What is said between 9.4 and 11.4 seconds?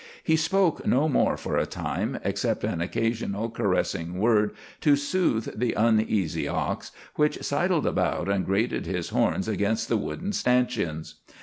against the wooden stanchions.